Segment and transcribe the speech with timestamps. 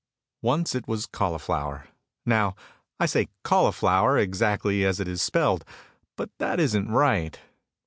[0.41, 1.87] Once it was cauliflower.
[2.25, 2.55] Now,
[2.99, 5.63] I say cauliflower exactly as it is spelled
[6.15, 7.39] but that isn't right.